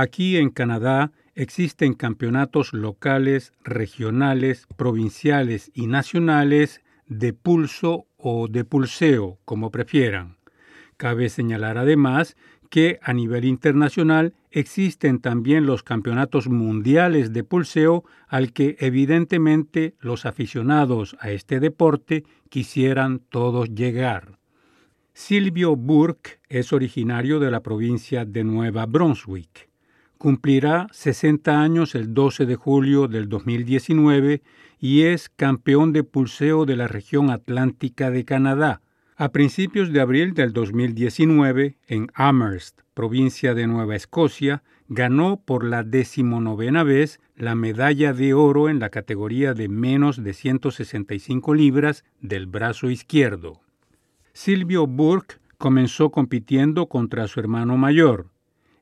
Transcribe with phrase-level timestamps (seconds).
[0.00, 9.40] Aquí en Canadá existen campeonatos locales, regionales, provinciales y nacionales de pulso o de pulseo,
[9.44, 10.36] como prefieran.
[10.98, 12.36] Cabe señalar además
[12.70, 20.26] que a nivel internacional existen también los campeonatos mundiales de pulseo al que evidentemente los
[20.26, 24.38] aficionados a este deporte quisieran todos llegar.
[25.12, 29.67] Silvio Burke es originario de la provincia de Nueva Brunswick.
[30.18, 34.42] Cumplirá 60 años el 12 de julio del 2019
[34.80, 38.82] y es campeón de pulseo de la región atlántica de Canadá,
[39.16, 45.84] a principios de abril del 2019, en Amherst, provincia de Nueva Escocia, ganó por la
[45.84, 52.46] decimonovena vez la medalla de oro en la categoría de menos de 165 libras del
[52.46, 53.60] brazo izquierdo.
[54.32, 58.26] Silvio Burke comenzó compitiendo contra su hermano mayor.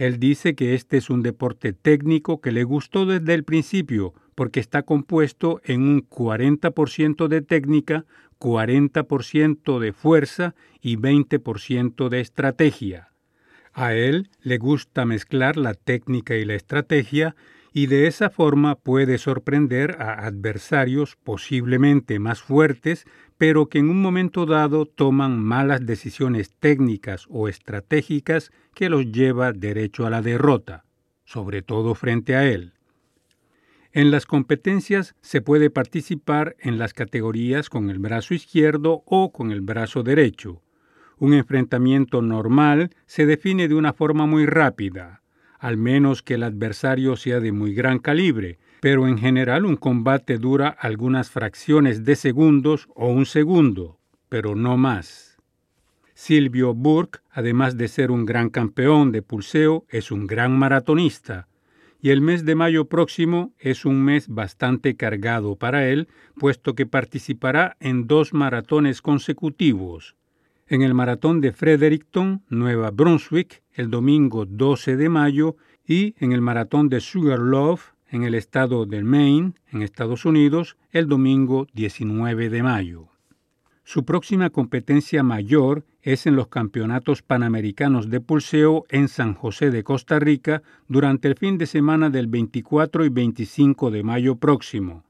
[0.00, 4.58] Él dice que este es un deporte técnico que le gustó desde el principio porque
[4.58, 8.06] está compuesto en un 40% de técnica,
[8.38, 13.10] 40% de fuerza y 20% de estrategia.
[13.74, 17.36] A él le gusta mezclar la técnica y la estrategia
[17.72, 23.04] y de esa forma puede sorprender a adversarios posiblemente más fuertes,
[23.38, 29.52] pero que en un momento dado toman malas decisiones técnicas o estratégicas que los lleva
[29.52, 30.84] derecho a la derrota,
[31.24, 32.74] sobre todo frente a él.
[33.92, 39.50] En las competencias se puede participar en las categorías con el brazo izquierdo o con
[39.50, 40.62] el brazo derecho.
[41.18, 45.19] Un enfrentamiento normal se define de una forma muy rápida,
[45.60, 50.38] al menos que el adversario sea de muy gran calibre, pero en general un combate
[50.38, 54.00] dura algunas fracciones de segundos o un segundo,
[54.30, 55.38] pero no más.
[56.14, 61.46] Silvio Burke, además de ser un gran campeón de pulseo, es un gran maratonista,
[62.00, 66.86] y el mes de mayo próximo es un mes bastante cargado para él, puesto que
[66.86, 70.16] participará en dos maratones consecutivos.
[70.70, 76.40] En el maratón de Fredericton, Nueva Brunswick, el domingo 12 de mayo, y en el
[76.40, 82.62] maratón de Sugarloaf, en el estado de Maine, en Estados Unidos, el domingo 19 de
[82.62, 83.08] mayo.
[83.82, 89.82] Su próxima competencia mayor es en los Campeonatos Panamericanos de Pulseo en San José de
[89.82, 95.02] Costa Rica durante el fin de semana del 24 y 25 de mayo próximo.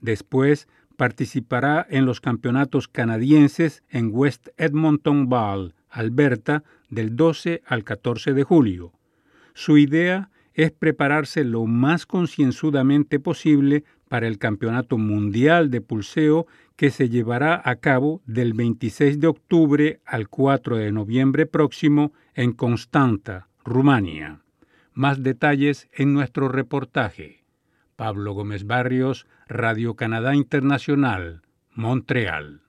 [0.00, 0.66] Después
[0.96, 8.42] participará en los Campeonatos Canadienses en West Edmonton Ball, Alberta, del 12 al 14 de
[8.42, 8.92] julio.
[9.54, 16.46] Su idea es prepararse lo más concienzudamente posible para el Campeonato Mundial de Pulseo
[16.76, 22.52] que se llevará a cabo del 26 de octubre al 4 de noviembre próximo en
[22.52, 24.40] Constanta, Rumania.
[24.92, 27.43] Más detalles en nuestro reportaje.
[27.96, 32.62] Pablo Gómez Barrios, Radio Canadá Internacional, Montreal.